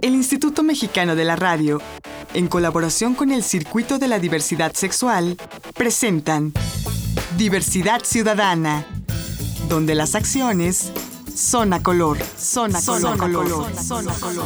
[0.00, 1.80] El Instituto Mexicano de la Radio,
[2.34, 5.36] en colaboración con el Circuito de la Diversidad Sexual,
[5.74, 6.52] presentan
[7.36, 8.86] Diversidad Ciudadana,
[9.68, 10.92] donde las acciones
[11.34, 14.44] son a color, son a color, color, son a color.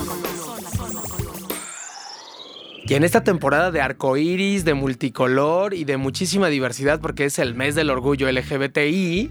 [2.86, 7.54] Y en esta temporada de arcoíris, de multicolor y de muchísima diversidad, porque es el
[7.54, 9.30] mes del orgullo LGBTI,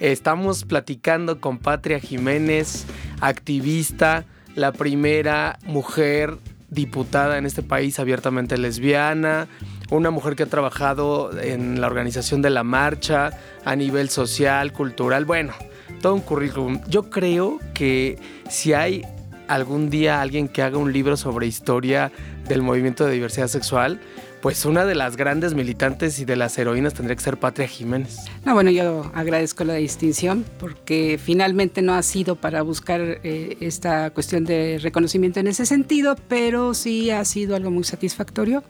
[0.00, 2.84] estamos platicando con Patria Jiménez,
[3.20, 6.36] activista, la primera mujer
[6.70, 9.48] diputada en este país abiertamente lesbiana,
[9.90, 13.30] una mujer que ha trabajado en la organización de la marcha
[13.64, 15.52] a nivel social, cultural, bueno,
[16.00, 16.80] todo un currículum.
[16.88, 19.04] Yo creo que si hay
[19.50, 22.12] algún día alguien que haga un libro sobre historia
[22.48, 24.00] del movimiento de diversidad sexual,
[24.40, 28.18] pues una de las grandes militantes y de las heroínas tendría que ser Patria Jiménez.
[28.44, 34.10] No, bueno, yo agradezco la distinción porque finalmente no ha sido para buscar eh, esta
[34.10, 38.62] cuestión de reconocimiento en ese sentido, pero sí ha sido algo muy satisfactorio.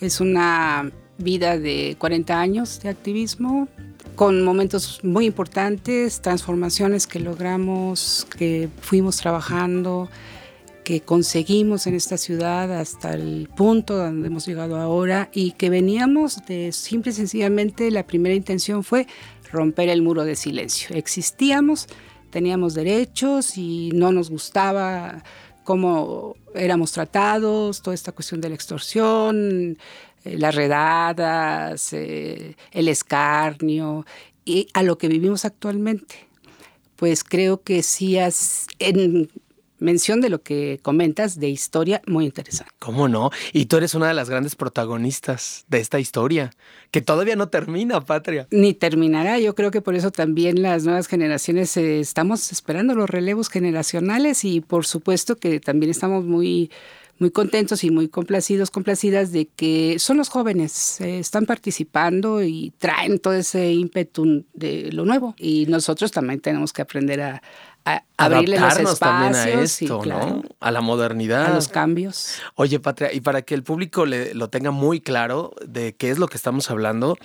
[0.00, 3.68] Es una vida de 40 años de activismo,
[4.16, 10.08] con momentos muy importantes, transformaciones que logramos, que fuimos trabajando
[10.86, 16.46] que conseguimos en esta ciudad hasta el punto donde hemos llegado ahora y que veníamos
[16.46, 19.08] de simple y sencillamente la primera intención fue
[19.50, 20.94] romper el muro de silencio.
[20.94, 21.88] Existíamos,
[22.30, 25.24] teníamos derechos y no nos gustaba
[25.66, 29.76] cómo éramos tratados, toda esta cuestión de la extorsión,
[30.24, 34.06] eh, las redadas, eh, el escarnio
[34.44, 36.28] y a lo que vivimos actualmente.
[36.94, 39.28] Pues creo que sí, has, en
[39.78, 42.72] mención de lo que comentas de historia muy interesante.
[42.78, 43.30] ¿Cómo no?
[43.52, 46.50] Y tú eres una de las grandes protagonistas de esta historia,
[46.90, 48.46] que todavía no termina, Patria.
[48.50, 53.10] Ni terminará, yo creo que por eso también las nuevas generaciones eh, estamos esperando los
[53.10, 56.70] relevos generacionales y por supuesto que también estamos muy
[57.18, 62.72] muy contentos y muy complacidos, complacidas de que son los jóvenes, eh, están participando y
[62.78, 65.34] traen todo ese ímpetu de lo nuevo.
[65.38, 67.42] Y nosotros también tenemos que aprender a,
[67.86, 70.42] a abrirle los espacios, también a esto, ¿no?
[70.58, 71.46] A la modernidad.
[71.46, 72.34] A los cambios.
[72.56, 76.26] Oye, Patria, y para que el público lo tenga muy claro de qué es lo
[76.26, 77.16] que estamos hablando,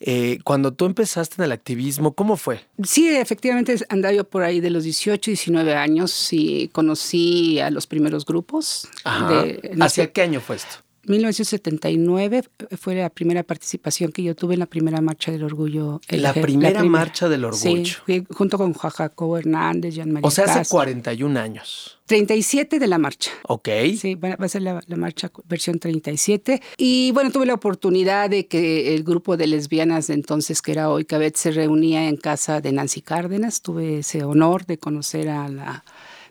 [0.00, 2.60] eh, cuando tú empezaste en el activismo, ¿cómo fue?
[2.82, 7.86] Sí, efectivamente andaba yo por ahí de los 18, 19 años y conocí a los
[7.86, 8.88] primeros grupos.
[9.04, 10.85] ¿Hacia qué año fue esto?
[11.06, 12.42] 1979
[12.78, 16.00] fue la primera participación que yo tuve en la primera marcha del orgullo.
[16.08, 17.96] La primera marcha del orgullo.
[18.06, 21.98] Sí, junto con Jacobo Hernández, Jean María O sea, hace 41 años.
[22.06, 23.30] 37 de la marcha.
[23.48, 23.68] Ok.
[23.98, 26.62] Sí, va a ser la, marcha versión 37.
[26.76, 30.88] Y bueno, tuve la oportunidad de que el grupo de lesbianas de entonces, que era
[30.90, 33.60] hoy Cabet, se reunía en casa de Nancy Cárdenas.
[33.60, 35.84] Tuve ese honor de conocer a la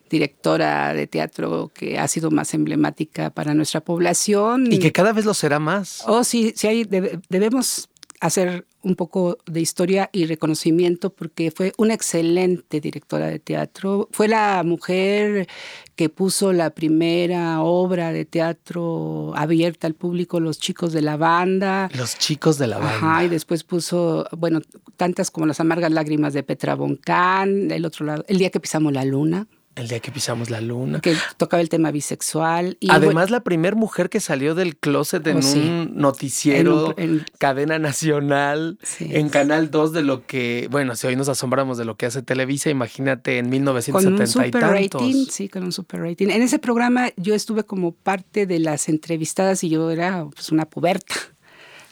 [0.09, 4.71] directora de teatro que ha sido más emblemática para nuestra población.
[4.71, 6.03] Y que cada vez lo será más.
[6.07, 6.83] Oh, sí, sí, hay,
[7.29, 7.89] debemos
[8.19, 14.07] hacer un poco de historia y reconocimiento porque fue una excelente directora de teatro.
[14.11, 15.47] Fue la mujer
[15.95, 21.89] que puso la primera obra de teatro abierta al público, Los chicos de la banda.
[21.95, 22.95] Los chicos de la banda.
[22.95, 24.61] Ajá, y después puso, bueno,
[24.97, 28.93] tantas como Las amargas lágrimas de Petra Boncán, el otro lado, El día que pisamos
[28.93, 29.47] la luna.
[29.75, 31.01] El día que pisamos la luna.
[31.01, 32.77] Que tocaba el tema bisexual.
[32.79, 37.77] Y Además, la primer mujer que salió del closet en oh, un noticiero, en, cadena
[37.77, 42.05] nacional, en Canal 2 de lo que, bueno, si hoy nos asombramos de lo que
[42.05, 46.29] hace Televisa, imagínate en 1970 con un super Rating, sí, con un super rating.
[46.29, 50.65] En ese programa yo estuve como parte de las entrevistadas y yo era pues, una
[50.65, 51.15] puberta.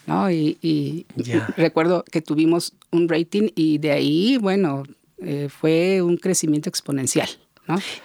[0.06, 0.30] ¿no?
[0.30, 1.06] Y,
[1.56, 4.84] recuerdo que tuvimos un rating y de ahí, bueno,
[5.18, 7.28] eh, fue un crecimiento exponencial.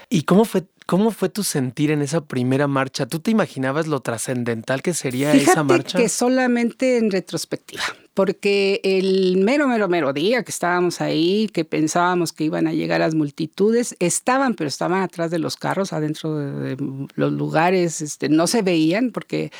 [0.09, 3.06] ¿Y cómo fue, cómo fue tu sentir en esa primera marcha?
[3.06, 5.97] ¿Tú te imaginabas lo trascendental que sería esa marcha?
[5.97, 7.84] Que solamente en retrospectiva,
[8.19, 13.00] porque el mero, mero, mero día que estábamos ahí, que pensábamos que iban a llegar
[13.00, 16.75] las multitudes, estaban, pero estaban atrás de los carros, adentro de
[17.16, 19.54] los lugares, este, no se veían porque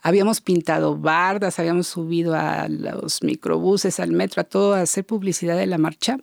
[0.00, 5.56] habíamos pintado bardas, habíamos subido a los microbuses, al metro, a todo, a hacer publicidad
[5.56, 6.18] de la marcha.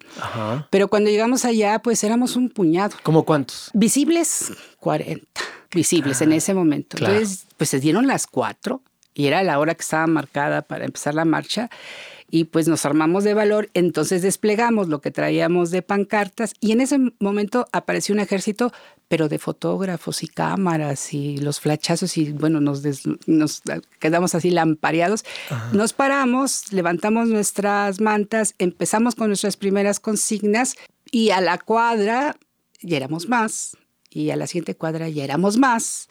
[0.69, 2.95] Pero cuando llegamos allá, pues éramos un puñado.
[3.03, 3.69] ¿Cómo cuántos?
[3.73, 5.41] Visibles, 40
[5.73, 6.95] visibles en ah, ese momento.
[6.99, 8.81] Entonces, pues se dieron las cuatro
[9.13, 11.69] y era la hora que estaba marcada para empezar la marcha
[12.31, 16.79] y pues nos armamos de valor, entonces desplegamos lo que traíamos de pancartas y en
[16.79, 18.71] ese momento apareció un ejército,
[19.09, 22.83] pero de fotógrafos y cámaras y los flachazos y bueno, nos,
[23.27, 23.61] nos
[23.99, 25.25] quedamos así lampareados.
[25.73, 30.77] Nos paramos, levantamos nuestras mantas, empezamos con nuestras primeras consignas
[31.11, 32.37] y a la cuadra
[32.81, 33.75] ya éramos más
[34.13, 36.09] y a la siguiente cuadra ya éramos más.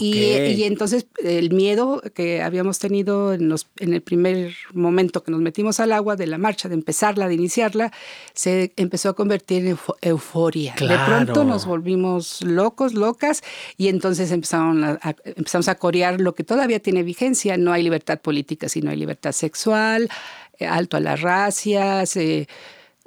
[0.00, 5.40] Y, entonces el miedo que habíamos tenido en, los, en, el primer momento que nos
[5.40, 7.92] metimos al agua de la marcha, de empezarla, de iniciarla,
[8.34, 10.74] se empezó a convertir en euforia.
[10.78, 13.42] De pronto nos volvimos locos, locas,
[13.76, 17.56] y entonces empezamos a, empezamos a corear lo que todavía tiene vigencia.
[17.56, 20.10] No hay libertad política, sino hay libertad sexual,
[20.58, 22.16] eh, alto a las racias.
[22.16, 22.48] Eh,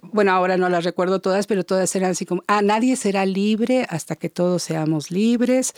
[0.02, 3.86] bueno, ahora no las recuerdo todas, pero todas eran así como, ah, nadie será libre
[3.90, 5.74] hasta que todos seamos libres.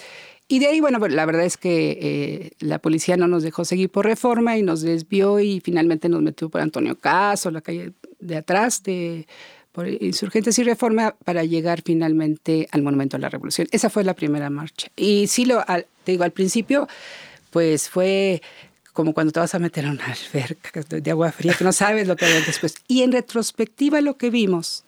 [0.47, 3.63] Y de ahí, bueno, pues, la verdad es que eh, la policía no nos dejó
[3.65, 7.94] seguir por reforma y nos desvió y finalmente nos metió por Antonio Caso, la calle
[8.19, 9.27] de atrás de
[9.71, 13.67] por Insurgentes y Reforma para llegar finalmente al Monumento a la Revolución.
[13.71, 14.89] Esa fue la primera marcha.
[14.97, 15.63] Y sí, lo,
[16.03, 16.88] te digo, al principio,
[17.51, 18.41] pues fue
[19.01, 22.07] como cuando te vas a meter a una alberca de agua fría, que no sabes
[22.07, 22.75] lo que hay después.
[22.88, 24.83] Y en retrospectiva lo que vimos,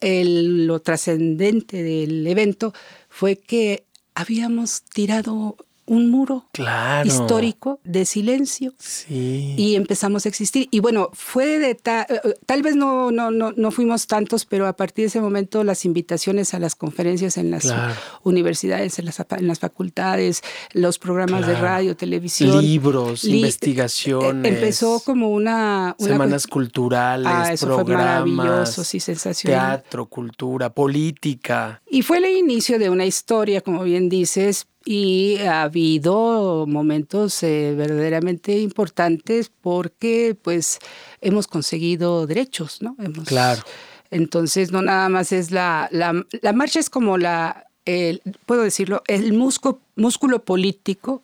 [0.00, 2.72] El, lo trascendente del evento
[3.10, 3.84] fue que
[4.14, 5.56] habíamos tirado
[5.90, 6.44] un muro
[7.04, 8.72] histórico de silencio
[9.08, 10.68] y empezamos a existir.
[10.70, 14.68] Y bueno, fue de eh, eh, tal vez no, no, no, no, fuimos tantos, pero
[14.68, 17.74] a partir de ese momento las invitaciones a las conferencias en las
[18.22, 20.42] universidades, en las, en las facultades,
[20.74, 22.60] los programas de radio, televisión.
[22.60, 24.44] Libros, investigaciones.
[24.44, 25.96] Eh, empezó como una...
[25.98, 28.76] Semanas culturales, ah, eso programas.
[28.76, 29.80] Fue y sensacional.
[29.82, 31.82] Teatro, cultura, política.
[31.90, 37.74] Y fue el inicio de una historia, como bien dices, y ha habido momentos eh,
[37.76, 40.78] verdaderamente importantes porque pues
[41.20, 42.96] hemos conseguido derechos, ¿no?
[43.26, 43.62] claro.
[44.10, 47.66] Entonces no nada más es la, la, la marcha es como la,
[48.46, 51.22] puedo decirlo, el músculo, músculo político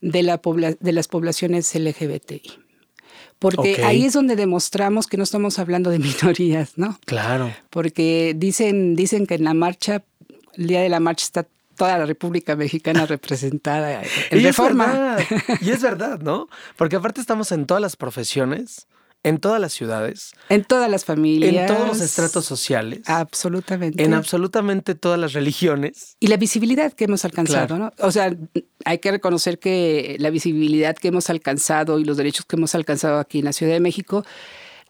[0.00, 0.40] de, la
[0.80, 2.66] de las poblaciones LGBTI.
[3.38, 6.98] Porque ahí es donde demostramos que no estamos hablando de minorías, ¿no?
[7.04, 7.52] Claro.
[7.70, 10.02] Porque dicen, dicen que en la marcha,
[10.54, 11.46] el día de la marcha está
[11.76, 15.16] toda la República Mexicana representada en reforma.
[15.60, 16.48] y es verdad, ¿no?
[16.76, 18.88] Porque aparte estamos en todas las profesiones,
[19.22, 20.32] en todas las ciudades.
[20.48, 21.52] En todas las familias.
[21.52, 23.00] En todos los estratos sociales.
[23.06, 24.04] Absolutamente.
[24.04, 26.16] En absolutamente todas las religiones.
[26.20, 27.92] Y la visibilidad que hemos alcanzado, ¿no?
[27.98, 28.36] O sea,
[28.84, 33.18] hay que reconocer que la visibilidad que hemos alcanzado y los derechos que hemos alcanzado
[33.18, 34.24] aquí en la Ciudad de México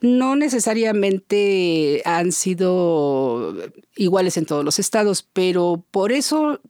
[0.01, 3.55] no necesariamente han sido
[3.97, 6.61] iguales en todos los estados, pero por eso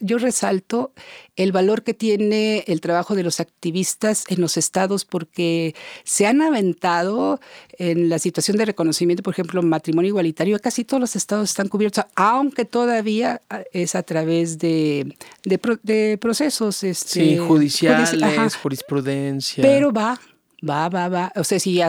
[0.00, 0.92] yo resalto
[1.36, 6.40] el valor que tiene el trabajo de los activistas en los estados porque se han
[6.42, 7.40] aventado
[7.78, 12.04] en la situación de reconocimiento, por ejemplo, matrimonio igualitario, casi todos los estados están cubiertos,
[12.14, 13.42] aunque todavía
[13.72, 16.82] es a través de, de, procesos.
[16.84, 19.62] Este, judiciales, jurisprudencia.
[19.62, 20.20] Pero va,
[20.66, 21.32] Va, va, va.
[21.36, 21.80] O sea, sí,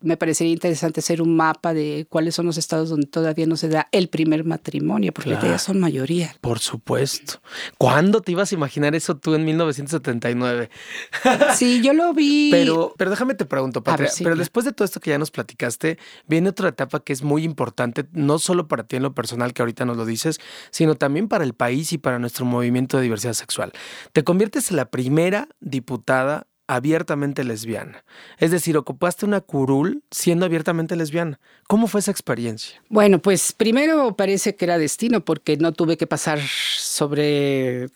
[0.00, 3.68] me parecería interesante hacer un mapa de cuáles son los estados donde todavía no se
[3.68, 6.34] da el primer matrimonio, porque ya son mayoría.
[6.40, 7.40] Por supuesto.
[7.78, 10.70] ¿Cuándo te ibas a imaginar eso tú en 1979?
[11.54, 12.50] Sí, yo lo vi.
[12.50, 14.10] Pero, pero déjame te pregunto, Patria.
[14.22, 17.44] pero después de todo esto que ya nos platicaste, viene otra etapa que es muy
[17.44, 20.40] importante, no solo para ti en lo personal, que ahorita nos lo dices,
[20.70, 23.72] sino también para el país y para nuestro movimiento de diversidad sexual.
[24.12, 28.04] Te conviertes en la primera diputada abiertamente lesbiana.
[28.38, 31.40] Es decir, ocupaste una curul siendo abiertamente lesbiana.
[31.66, 32.82] ¿Cómo fue esa experiencia?
[32.88, 37.88] Bueno, pues primero parece que era destino porque no tuve que pasar sobre,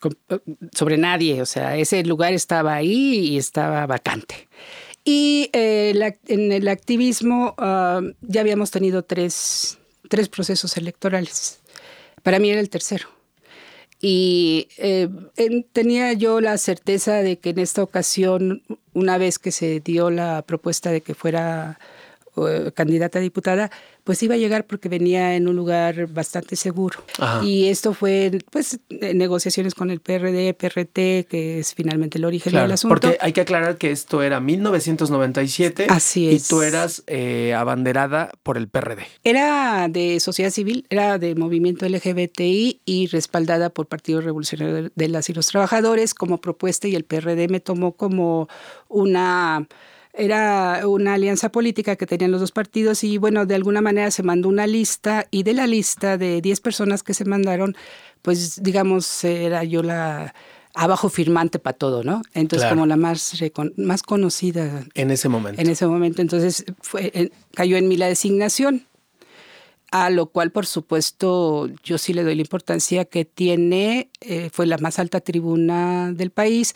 [0.73, 1.41] sobre nadie.
[1.41, 4.47] O sea, ese lugar estaba ahí y estaba vacante.
[5.03, 9.77] Y eh, en el activismo ah, ya habíamos tenido tres,
[10.09, 11.61] tres procesos electorales.
[12.23, 13.16] Para mí era el tercero.
[13.99, 15.09] Y eh,
[15.73, 18.63] tenía yo la certeza de que en esta ocasión,
[18.93, 21.79] una vez que se dio la propuesta de que fuera
[22.37, 23.71] eh, candidata a diputada,
[24.07, 26.97] pues iba a llegar porque venía en un lugar bastante seguro.
[27.43, 32.71] Y esto fue, pues, negociaciones con el PRD, PRT, que es finalmente el origen del
[32.71, 32.95] asunto.
[32.95, 35.87] Porque hay que aclarar que esto era 1997.
[35.89, 36.45] Así es.
[36.45, 39.05] Y tú eras eh, abanderada por el PRD.
[39.25, 45.29] Era de sociedad civil, era de movimiento LGBTI y respaldada por Partido Revolucionario de las
[45.29, 48.47] y los Trabajadores como propuesta y el PRD me tomó como
[48.87, 49.67] una
[50.17, 54.23] era una alianza política que tenían los dos partidos y bueno, de alguna manera se
[54.23, 57.75] mandó una lista y de la lista de 10 personas que se mandaron,
[58.23, 60.33] pues digamos, era yo la
[60.73, 62.21] abajo firmante para todo, ¿no?
[62.33, 63.33] Entonces como la más,
[63.77, 64.85] más conocida.
[64.93, 65.61] En ese momento.
[65.61, 68.85] En ese momento, entonces fue, cayó en mí la designación,
[69.91, 74.67] a lo cual por supuesto yo sí le doy la importancia que tiene, eh, fue
[74.67, 76.75] la más alta tribuna del país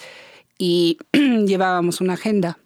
[0.57, 0.97] y
[1.45, 2.57] llevábamos una agenda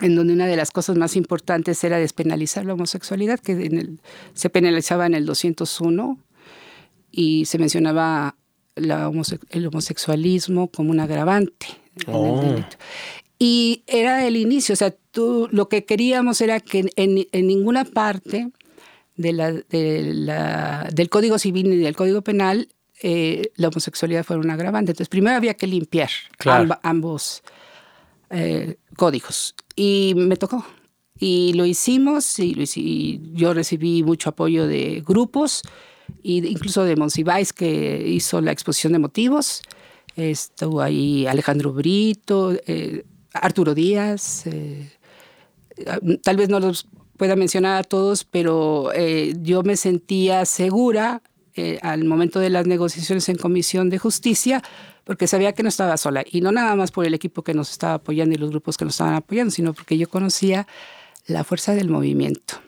[0.00, 4.00] en donde una de las cosas más importantes era despenalizar la homosexualidad, que en el,
[4.34, 6.18] se penalizaba en el 201
[7.10, 8.36] y se mencionaba
[8.76, 11.66] el homosexualismo como un agravante.
[12.06, 12.54] Oh.
[13.38, 18.50] Y era el inicio, o sea, tú, lo que queríamos era que en, ninguna parte
[19.16, 22.68] de la, del Código Civil ni del Código Penal
[23.00, 24.90] eh, la homosexualidad fuera un agravante.
[24.92, 26.10] Entonces, primero había que limpiar
[26.82, 27.42] ambos
[28.30, 29.54] eh, códigos.
[29.76, 30.64] Y me tocó.
[31.18, 35.62] Y lo hicimos y, y yo recibí mucho apoyo de grupos,
[36.22, 39.62] e incluso de Monsiváis, que hizo la exposición de motivos.
[40.16, 44.46] Estuvo ahí Alejandro Brito, eh, Arturo Díaz.
[44.46, 44.90] Eh,
[46.22, 48.90] tal vez no los pueda mencionar a todos, pero
[49.42, 51.22] yo me sentía segura
[51.82, 54.62] al momento de las negociaciones en Comisión de Justicia,
[55.04, 56.24] porque sabía que no estaba sola.
[56.30, 58.84] Y no nada más por el equipo que nos estaba apoyando y los grupos que
[58.84, 60.66] nos estaban apoyando, sino porque yo conocía
[61.26, 62.60] la fuerza del movimiento.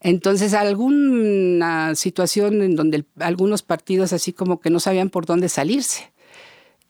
[0.00, 6.12] Entonces, alguna situación en donde algunos partidos así como que no sabían por dónde salirse.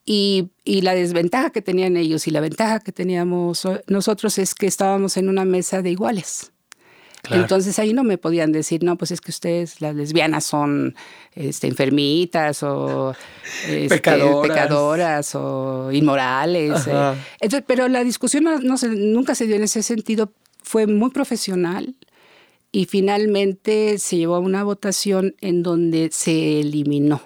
[0.04, 5.16] Y, la desventaja que tenían ellos y la ventaja que teníamos nosotros es que estábamos
[5.16, 6.52] en una mesa de iguales.
[7.30, 10.94] Entonces ahí no me podían decir, no, pues es que ustedes, las lesbianas, son
[11.34, 13.14] este, enfermitas o
[13.68, 15.34] este, pecadoras.
[15.34, 16.86] o inmorales.
[16.86, 17.14] Eh.
[17.40, 21.94] Entonces, pero la discusión no, nunca se dio en ese sentido, fue muy profesional
[22.72, 27.22] y finalmente se llevó a una votación en donde se eliminó.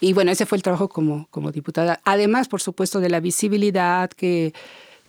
[0.00, 2.00] Y bueno, ese fue el trabajo como, como diputada.
[2.04, 4.52] Además, por supuesto, de la visibilidad que,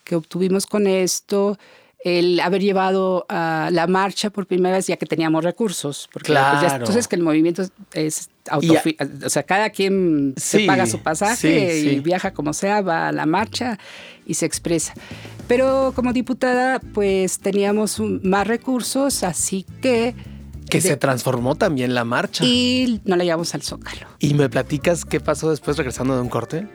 [0.03, 1.57] que obtuvimos con esto,
[2.05, 6.07] el haber llevado a la marcha por primera vez ya que teníamos recursos.
[6.13, 6.75] Porque pues, claro.
[6.75, 12.31] entonces que el movimiento es o sea, cada quien se paga su pasaje y viaja
[12.31, 13.79] como sea, va a la marcha
[14.27, 14.93] y se expresa.
[15.47, 20.13] Pero como diputada, pues teníamos más recursos, así que...
[20.69, 22.43] Que se transformó también la marcha.
[22.45, 24.07] Y no la llevamos al Zócalo.
[24.19, 26.67] ¿Y me platicas qué pasó después regresando de un corte?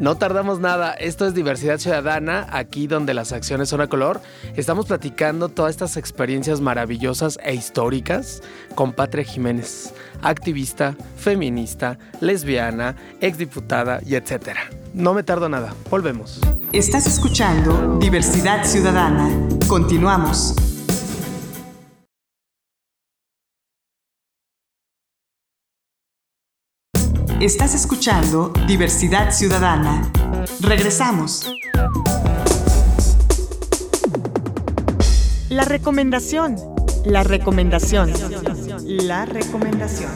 [0.00, 4.22] No tardamos nada, esto es Diversidad Ciudadana, aquí donde las acciones son a color.
[4.56, 8.42] Estamos platicando todas estas experiencias maravillosas e históricas
[8.74, 9.92] con Patria Jiménez,
[10.22, 14.62] activista, feminista, lesbiana, exdiputada y etcétera.
[14.94, 16.40] No me tardo nada, volvemos.
[16.72, 19.28] Estás escuchando Diversidad Ciudadana.
[19.68, 20.69] Continuamos.
[27.40, 30.12] Estás escuchando Diversidad Ciudadana.
[30.60, 31.50] Regresamos.
[35.48, 36.56] La recomendación.
[37.06, 38.12] La recomendación.
[38.84, 40.10] La recomendación.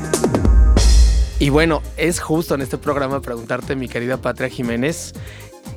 [1.38, 5.14] Y bueno, es justo en este programa preguntarte, mi querida Patria Jiménez,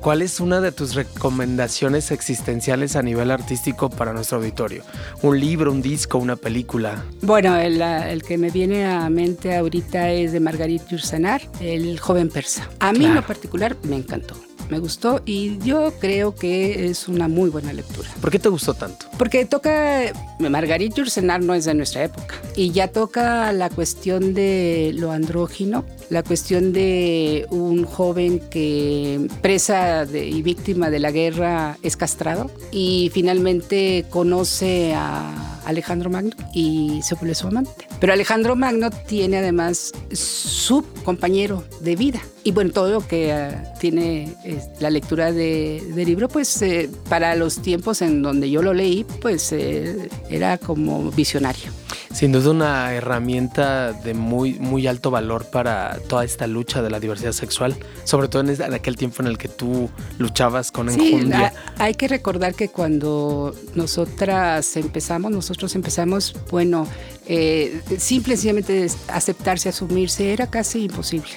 [0.07, 4.83] ¿Cuál es una de tus recomendaciones existenciales a nivel artístico para nuestro auditorio?
[5.21, 7.03] ¿Un libro, un disco, una película?
[7.21, 12.69] Bueno, el, que me viene a mente ahorita es de Margarit Yourcenar, El joven persa.
[12.79, 17.27] A mí en lo particular me encantó me gustó y yo creo que es una
[17.27, 18.09] muy buena lectura.
[18.21, 19.07] ¿Por qué te gustó tanto?
[19.17, 20.03] Porque toca,
[20.39, 25.85] Margarita Ursenar no es de nuestra época y ya toca la cuestión de lo andrógino,
[26.09, 33.11] la cuestión de un joven que presa y víctima de la guerra es castrado y
[33.13, 37.87] finalmente conoce a Alejandro Magno y se vuelve su amante.
[37.99, 42.21] Pero Alejandro Magno tiene además su compañero de vida.
[42.45, 46.89] Y bueno, todo lo que eh, tiene eh, la lectura de, del libro, pues eh,
[47.09, 51.71] para los tiempos en donde yo lo leí, pues era como visionario.
[52.13, 56.99] Sin duda una herramienta de muy, muy alto valor para toda esta lucha de la
[56.99, 61.53] diversidad sexual, sobre todo en, aquel tiempo en el que tú luchabas con enjundia.
[61.77, 66.87] hay que recordar que cuando nosotras empezamos, nosotros empezamos, bueno,
[67.27, 71.31] eh, simplemente aceptarse, asumirse, era casi imposible.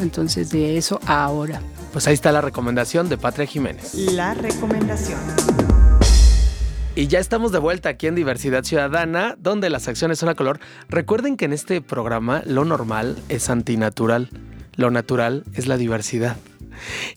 [0.00, 1.60] Entonces de eso a ahora.
[1.92, 3.94] Pues ahí está la recomendación de Patria Jiménez.
[3.94, 5.20] La recomendación.
[6.96, 10.60] Y ya estamos de vuelta aquí en Diversidad Ciudadana, donde las acciones son a color.
[10.88, 14.30] Recuerden que en este programa lo normal es antinatural,
[14.76, 16.36] lo natural es la diversidad.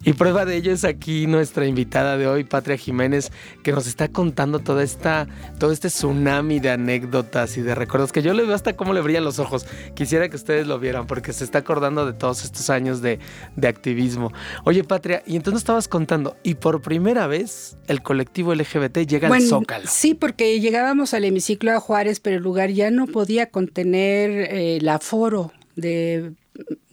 [0.04, 3.32] Y prueba de ello es aquí nuestra invitada de hoy, Patria Jiménez,
[3.64, 5.28] que nos está contando toda esta,
[5.60, 9.02] todo este tsunami de anécdotas y de recuerdos que yo le veo hasta cómo le
[9.02, 9.66] brillan los ojos.
[9.96, 13.20] Quisiera que ustedes lo vieran porque se está acordando de todos estos años de,
[13.68, 14.32] activismo.
[14.64, 19.42] Oye, Patria, y entonces estabas contando, y por primera vez el colectivo LGBT llega al
[19.42, 19.86] Zócalo.
[19.90, 24.78] Sí, porque llegábamos al hemiciclo a Juárez, pero el lugar ya no podía contener eh,
[24.78, 26.34] el aforo de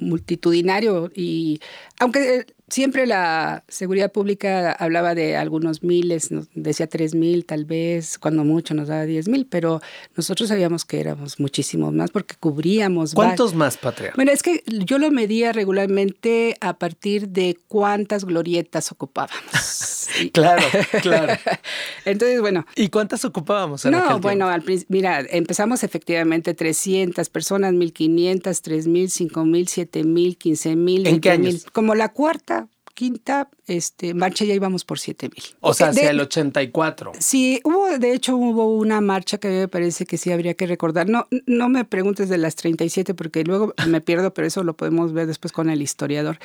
[0.05, 1.61] multitudinario y
[1.99, 8.45] aunque siempre la seguridad pública hablaba de algunos miles, decía tres mil tal vez, cuando
[8.45, 9.81] mucho nos daba diez mil, pero
[10.17, 13.15] nosotros sabíamos que éramos muchísimos más porque cubríamos.
[13.15, 14.13] ¿Cuántos más, Patria?
[14.17, 20.09] Bueno, es que yo lo medía regularmente a partir de cuántas glorietas ocupábamos.
[20.33, 20.63] claro,
[21.03, 21.35] claro.
[22.05, 22.67] Entonces, bueno.
[22.77, 23.85] ¿Y cuántas ocupábamos?
[23.85, 31.21] En no, bueno, al mira, empezamos efectivamente 300 personas, 1500, 3000, 5000, 7000, 15000, ¿En
[31.21, 31.67] qué años?
[31.73, 35.45] Como la cuarta quinta este, marcha ya íbamos por 7 mil.
[35.61, 37.13] O sea, hacia el 84.
[37.19, 41.09] Sí, hubo, de hecho hubo una marcha que me parece que sí habría que recordar.
[41.09, 45.13] No, no me preguntes de las 37 porque luego me pierdo, pero eso lo podemos
[45.13, 46.39] ver después con el historiador.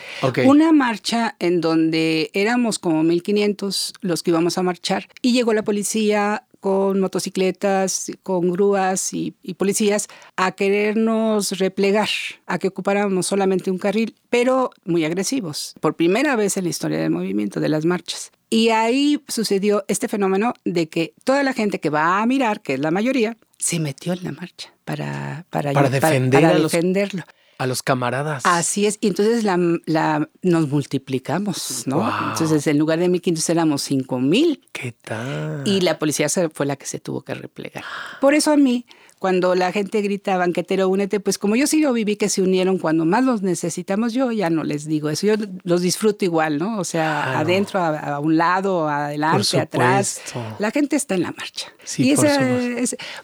[0.46, 5.64] Una marcha en donde éramos como 1500 los que íbamos a marchar y llegó la
[5.64, 12.10] policía, con motocicletas, con grúas y, policías a querernos replegar,
[12.46, 17.00] a que ocupáramos solamente un carril, pero muy agresivos, por primera vez en la historia
[17.00, 18.32] del movimiento, de las marchas.
[18.50, 22.74] Y ahí sucedió este fenómeno de que toda la gente que va a mirar, que
[22.74, 27.24] es la mayoría, se metió en la marcha para, para, para, defenderlo.
[27.60, 28.44] A los camaradas.
[28.46, 32.10] Así es, y entonces la, la nos multiplicamos, ¿no?
[32.32, 34.62] Entonces en lugar de 1.500 éramos 5.000.
[34.72, 35.64] ¿Qué tal?
[35.66, 37.84] Y la policía fue la que se tuvo que replegar.
[38.22, 38.86] Por eso a mí
[39.20, 42.78] cuando la gente grita banquetero, únete, pues como yo sí yo viví que se unieron
[42.78, 46.80] cuando más los necesitamos, yo ya no les digo eso, yo los disfruto igual, ¿no?
[46.80, 50.22] O sea, adentro, a, un lado, adelante, atrás.
[50.58, 51.68] La gente está en la marcha.
[51.84, 52.28] Sí, y por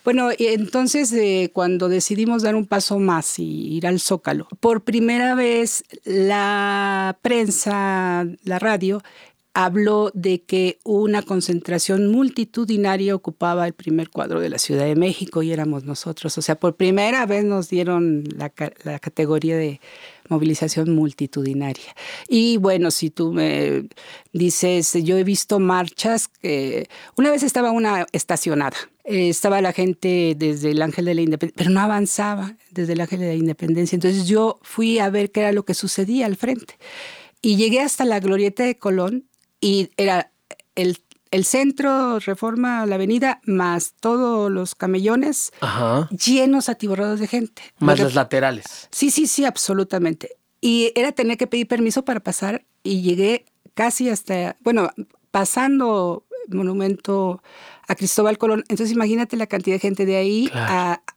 [0.03, 4.83] bueno, y entonces eh, cuando decidimos dar un paso más y ir al Zócalo, por
[4.83, 9.01] primera vez la prensa, la radio,
[9.55, 15.41] habló de que una concentración multitudinaria ocupaba el primer cuadro de la Ciudad de México
[15.43, 16.37] y éramos nosotros.
[16.37, 19.79] O sea, por primera vez nos dieron la, categoría de
[20.27, 21.95] movilización multitudinaria.
[22.27, 23.87] Y bueno, si tú me
[24.33, 28.75] dices, yo he visto marchas que una vez estaba una estacionada.
[29.05, 33.21] estaba la gente desde el Ángel de la Independencia, pero no avanzaba desde el Ángel
[33.21, 33.95] de la Independencia.
[33.95, 36.77] Entonces yo fui a ver qué era lo que sucedía al frente.
[37.41, 40.31] Y llegué hasta la glorieta de Colón y era
[40.75, 40.97] el,
[41.43, 45.51] centro, Reforma, la avenida, más todos los camellones
[46.25, 47.61] llenos, atiborrados de gente.
[47.79, 48.87] Más las laterales.
[48.91, 50.37] Sí, sí, sí, absolutamente.
[50.61, 54.89] Y era tener que pedir permiso para pasar y llegué casi hasta, bueno,
[55.31, 57.41] pasando monumento
[57.87, 58.63] a Cristóbal Colón.
[58.67, 60.51] Entonces imagínate la cantidad de gente de ahí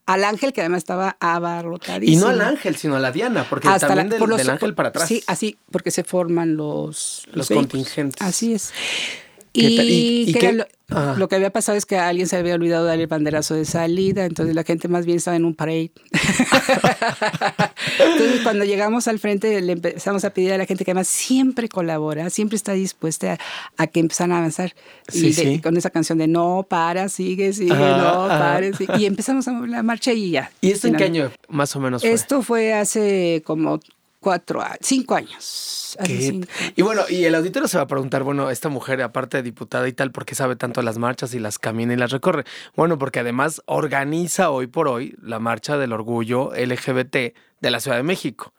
[0.06, 2.18] al Ángel, que además estaba abarrotadísimo.
[2.18, 5.08] Y no al Ángel, sino a la Diana, porque también del, Ángel para atrás.
[5.08, 7.26] Sí, así, porque se forman los...
[7.32, 8.20] Los, contingentes.
[8.20, 8.72] Así es.
[9.52, 10.34] Y,
[11.16, 13.66] lo, que había pasado es que a alguien se había olvidado dar el banderazo de
[13.66, 15.90] salida, entonces la gente más bien estaba en un parade.
[17.98, 21.68] entonces cuando llegamos al frente le empezamos a pedir a la gente que además siempre
[21.68, 23.38] colabora, siempre está dispuesta
[23.76, 24.74] a, que empiezan a avanzar.
[25.12, 28.72] y con esa canción de no, para, sigue, sigue, no, pare.
[28.98, 30.50] Y empezamos a mover la marcha y ya.
[30.62, 32.12] ¿Y esto en qué año más o menos fue?
[32.12, 33.80] Esto fue hace como
[34.28, 35.96] cuatro, cinco años.
[36.76, 39.88] Y bueno, y el auditorio se va a preguntar, bueno, esta mujer, aparte de diputada
[39.88, 42.44] y tal, ¿por qué sabe tanto las marchas y las camina y las recorre?
[42.76, 47.16] Bueno, porque además organiza hoy por hoy la marcha del orgullo LGBT
[47.60, 48.52] de la Ciudad de México.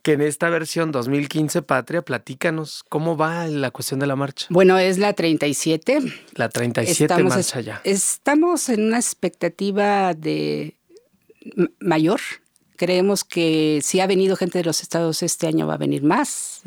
[0.00, 4.46] Que en esta versión 2015 Patria, platícanos cómo va la cuestión de la marcha.
[4.48, 5.98] Bueno, es la 37.
[6.32, 7.82] La 37 marcha ya.
[7.84, 10.78] Estamos en una expectativa de
[11.78, 12.20] mayor
[12.80, 16.62] Creemos que si ha venido gente de los estados este año va a venir más.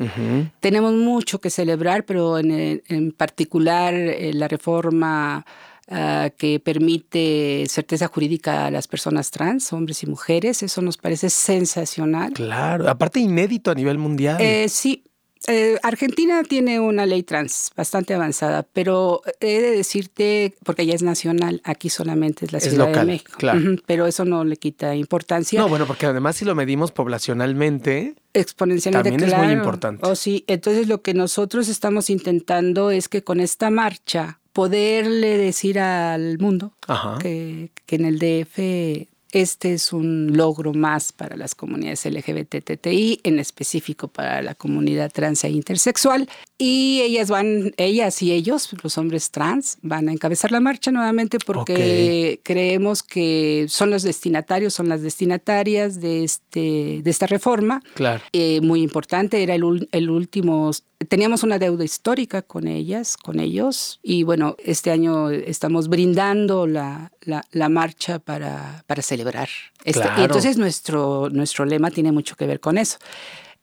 [0.60, 5.44] Tenemos mucho que celebrar, pero en, particular eh, la reforma
[5.88, 11.30] ah, que permite certeza jurídica a las personas trans, hombres y mujeres, eso nos parece
[11.30, 12.32] sensacional.
[12.32, 14.36] Claro, aparte inédito a nivel mundial.
[14.40, 15.02] Eh, sí,
[15.46, 21.02] eh, Argentina tiene una ley trans bastante avanzada, pero he de decirte, porque ya es
[21.02, 23.32] nacional, aquí solamente es la Ciudad de México.
[23.36, 23.60] Claro.
[23.86, 25.60] pero eso no le quita importancia.
[25.60, 30.06] No, bueno, porque además si lo medimos poblacionalmente, exponencialmente también es muy importante.
[30.06, 35.80] Oh, sí, entonces lo que nosotros estamos intentando es que con esta marcha poderle decir
[35.80, 36.74] al mundo
[37.20, 43.40] que, que en el DF este es un logro más para las comunidades LGBTTI, en
[43.40, 46.28] específico para la comunidad trans e intersexual.
[46.56, 51.38] Y ellas van, ellas y ellos, los hombres trans, van a encabezar la marcha nuevamente
[51.44, 57.82] porque creemos que son los destinatarios, son las destinatarias de, este, de esta reforma.
[57.94, 58.22] Claro.
[58.32, 60.70] Eh, muy importante, era el, el último
[61.08, 67.12] teníamos una deuda histórica con ellas, con ellos, y bueno, este año estamos brindando la,
[67.22, 69.48] la, marcha para, para celebrar.
[69.84, 70.08] Esto.
[70.18, 72.98] Y entonces nuestro, nuestro lema tiene mucho que ver con eso.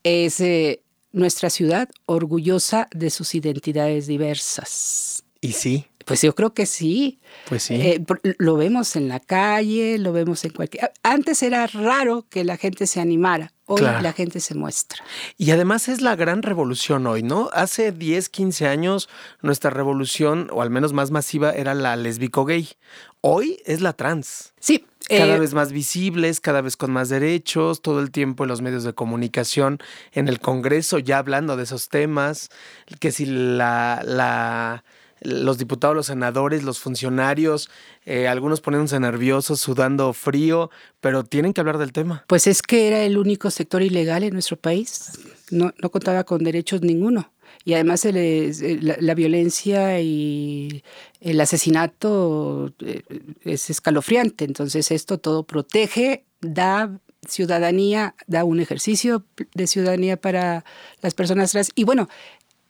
[0.03, 5.23] Es eh, nuestra ciudad orgullosa de sus identidades diversas.
[5.41, 5.85] Y sí.
[6.05, 7.19] Pues yo creo que sí.
[7.47, 7.75] Pues sí.
[7.75, 8.03] Eh,
[8.37, 10.91] lo vemos en la calle, lo vemos en cualquier...
[11.03, 13.53] Antes era raro que la gente se animara.
[13.73, 15.03] Hoy la gente se muestra.
[15.37, 17.49] Y además es la gran revolución hoy, ¿no?
[17.53, 19.09] Hace 10, 15 años
[19.41, 22.69] nuestra revolución, o al menos más masiva, era la lesbico gay.
[23.21, 24.53] Hoy es la trans.
[24.59, 24.85] Sí.
[25.07, 28.61] Cada eh, vez más visibles, cada vez con más derechos, todo el tiempo en los
[28.61, 29.79] medios de comunicación,
[30.13, 32.49] en el Congreso ya hablando de esos temas,
[32.99, 34.83] que si la, la
[35.21, 37.69] los diputados, los senadores, los funcionarios,
[38.05, 42.25] eh, algunos poniéndose nerviosos, sudando frío, pero tienen que hablar del tema.
[42.27, 45.11] Pues es que era el único sector ilegal en nuestro país,
[45.51, 47.31] no, no contaba con derechos ninguno.
[47.63, 50.83] Y además la, violencia y
[51.19, 53.03] el asesinato eh,
[53.43, 54.45] es escalofriante.
[54.45, 60.65] Entonces esto todo protege, da ciudadanía, da un ejercicio de ciudadanía para
[61.01, 61.69] las personas trans.
[61.75, 62.09] Y bueno,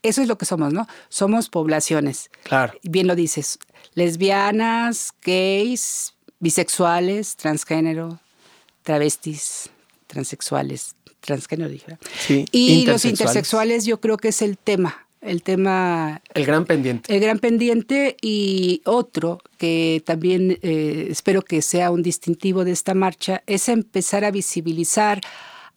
[0.04, 0.88] eso es lo que somos, ¿no?
[1.10, 2.30] Somos poblaciones.
[2.44, 2.74] Claro.
[2.84, 3.60] Bien lo dices.
[3.94, 8.20] Lesbianas, gays, bisexuales, transgénero,
[8.84, 9.70] travestis,
[10.08, 11.98] transexuales, transgénero, dije.
[12.20, 16.22] Sí, y los intersexuales yo creo que es el tema, el tema...
[16.34, 17.14] El gran pendiente.
[17.14, 22.94] El gran pendiente y otro que también eh, espero que sea un distintivo de esta
[22.96, 25.22] marcha es empezar a visibilizar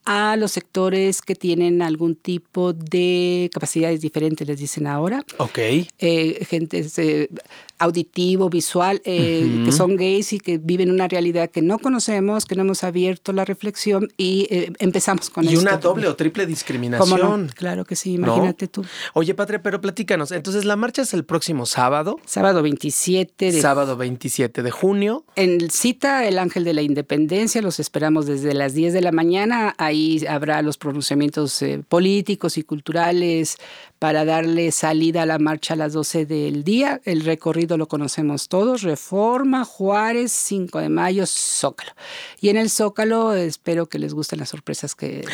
[0.05, 5.25] a los sectores que tienen algún tipo de capacidades diferentes, les dicen ahora.
[5.38, 5.59] Ok.
[5.59, 7.29] Eh, gente eh,
[7.79, 12.55] auditivo, visual, eh, que son gays y que viven una realidad que no conocemos, que
[12.55, 14.47] no hemos abierto la reflexión y
[14.79, 17.51] empezamos con y una doble o triple discriminación.
[17.55, 18.85] Claro que sí, imagínate tú.
[19.14, 20.33] Oye, Patria, pero platícanos.
[20.33, 22.21] Entonces, la marcha es el próximo sábado.
[22.27, 23.61] Sábado 27 de...
[23.61, 25.25] Sábado 27 de junio.
[25.37, 29.75] En cita El Ángel de la Independencia, los esperamos desde las 10 de la mañana.
[29.79, 29.93] Ahí
[30.28, 33.57] habrá los pronunciamientos eh, políticos y culturales
[33.98, 37.00] para darle salida a la marcha a las 12 del día.
[37.04, 41.92] El recorrido lo conocemos todos, Reforma, Juárez, 5 de mayo, Zócalo.
[42.40, 45.24] Y en el Zócalo espero que les gusten las sorpresas que...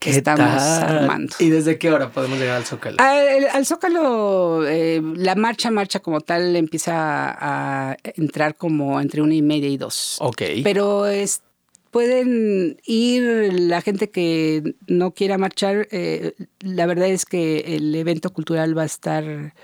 [0.00, 1.36] estamos armando.
[1.38, 2.96] ¿Y desde qué hora podemos llegar al Zócalo?
[2.98, 6.94] Al, Zócalo, eh, la marcha, marcha como tal, empieza
[7.38, 10.16] a entrar como entre una y media y dos.
[10.20, 10.42] Ok.
[10.64, 11.42] Pero es,
[11.90, 15.88] pueden ir la gente que no quiera marchar.
[15.90, 19.54] Eh, la verdad es que el evento cultural va a estar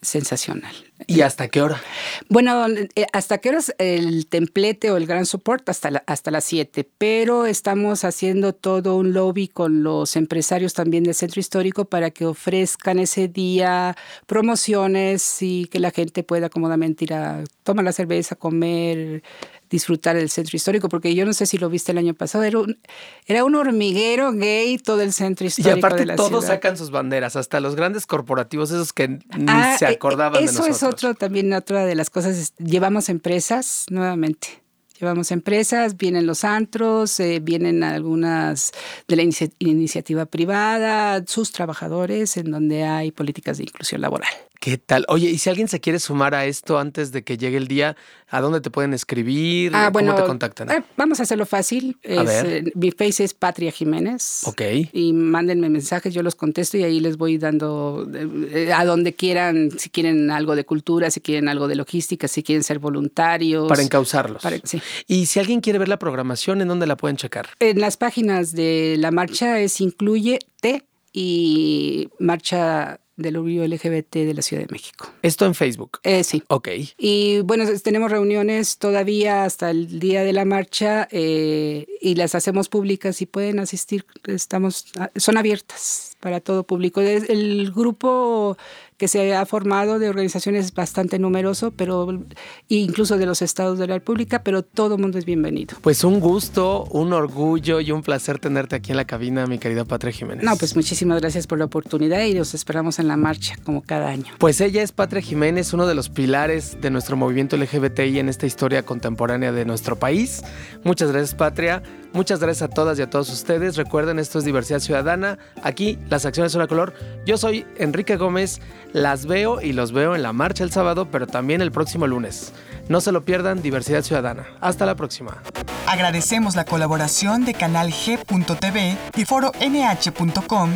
[0.00, 0.74] sensacional.
[1.06, 1.82] ¿Y hasta qué hora?
[2.28, 6.44] Bueno, eh, hasta qué hora es el templete o el gran support hasta, hasta las
[6.44, 12.10] 7, pero estamos haciendo todo un lobby con los empresarios también del centro histórico para
[12.10, 17.92] que ofrezcan ese día promociones y que la gente pueda cómodamente ir a tomar la
[17.92, 19.22] cerveza, comer,
[19.70, 22.58] disfrutar del centro histórico, porque yo no sé si lo viste el año pasado, era
[22.60, 22.78] un,
[23.26, 25.76] era un hormiguero gay todo el centro histórico.
[25.76, 29.86] Y aparte todos sacan sus banderas, hasta los grandes corporativos, esos que ni ah, se
[29.86, 30.76] eh, acordaban de nosotros.
[30.76, 34.64] Eso es otro, también otra de las cosas, llevamos empresas nuevamente.
[35.00, 38.70] Llevamos empresas, vienen los antros, eh, vienen algunas
[39.08, 39.22] de la
[39.58, 44.32] iniciativa privada, sus trabajadores, en donde hay políticas de inclusión laboral.
[44.64, 45.04] ¿Qué tal?
[45.08, 47.98] Oye, y si alguien se quiere sumar a esto antes de que llegue el día,
[48.30, 49.72] ¿a dónde te pueden escribir?
[49.74, 50.70] Ah, ¿Cómo te contactan?
[50.70, 51.98] Eh, vamos a hacerlo fácil.
[52.02, 54.40] Eh, mi face es Patria Jiménez.
[54.46, 54.62] Ok.
[54.94, 59.70] Y mándenme mensajes, yo los contesto y ahí les voy dando eh, a donde quieran,
[59.78, 63.68] si quieren algo de cultura, si quieren algo de logística, si quieren ser voluntarios.
[63.68, 64.42] Para encauzarlos.
[64.62, 64.80] sí.
[65.06, 67.50] Y si alguien quiere ver la programación, ¿en dónde la pueden checar?
[67.60, 74.34] En las páginas de la marcha es Incluye T y Marcha del orgullo LGBT de
[74.34, 75.10] la Ciudad de México.
[75.22, 76.00] ¿Esto en Facebook?
[76.02, 76.42] Eh, sí.
[76.48, 76.68] Ok.
[76.98, 82.68] Y bueno, tenemos reuniones todavía hasta el día de la marcha eh, y las hacemos
[82.68, 87.00] públicas y pueden asistir, estamos, son abiertas para todo público.
[87.00, 88.56] El grupo
[89.04, 92.24] que se ha formado de organizaciones bastante numeroso, pero
[92.68, 95.76] incluso de los estados de la República, pero todo el mundo es bienvenido.
[95.82, 99.84] Pues un gusto, un orgullo y un placer tenerte aquí en la cabina, mi querida
[99.84, 100.42] Patria Jiménez.
[100.42, 104.08] No, pues muchísimas gracias por la oportunidad y los esperamos en la marcha como cada
[104.08, 104.32] año.
[104.38, 108.46] Pues ella es Patria Jiménez, uno de los pilares de nuestro movimiento LGBTI en esta
[108.46, 110.42] historia contemporánea de nuestro país.
[110.82, 111.82] Muchas gracias, Patria.
[112.14, 113.76] Muchas gracias a todas y a todos ustedes.
[113.76, 115.36] Recuerden, esto es Diversidad Ciudadana.
[115.64, 116.94] Aquí las acciones son a color.
[117.26, 118.60] Yo soy Enrique Gómez.
[118.92, 122.52] Las veo y los veo en la marcha el sábado, pero también el próximo lunes.
[122.88, 124.46] No se lo pierdan, Diversidad Ciudadana.
[124.60, 125.42] Hasta la próxima.
[125.88, 130.70] Agradecemos la colaboración de Canal G.tv y Foro NH.com.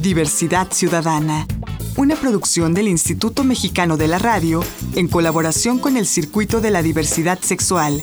[0.00, 1.46] Diversidad Ciudadana.
[1.98, 6.80] Una producción del Instituto Mexicano de la Radio en colaboración con el Circuito de la
[6.80, 8.02] Diversidad Sexual.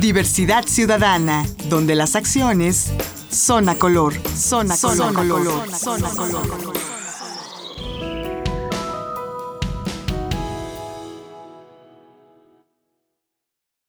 [0.00, 2.92] Diversidad Ciudadana, donde las acciones
[3.30, 6.93] son a color, son a color, son a color, son a color.